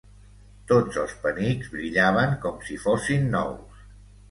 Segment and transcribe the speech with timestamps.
[0.71, 3.89] Tots els penics brillaven com si fossin nous.